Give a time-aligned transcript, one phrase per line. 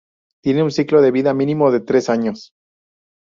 [0.43, 2.53] Tienen un ciclo de vida mínimo de tres años.